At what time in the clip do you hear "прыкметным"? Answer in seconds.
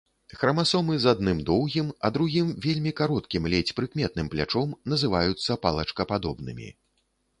3.81-4.33